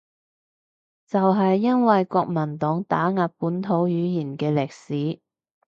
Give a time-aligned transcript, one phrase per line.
[1.05, 5.19] 就係因為國民黨打壓本土語言嘅歷史